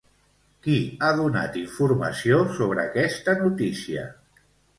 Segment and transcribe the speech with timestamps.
[0.67, 4.09] Qui ha donat informació sobre aquesta notícia?